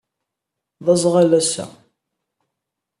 [0.85, 1.65] D azɣal ass-a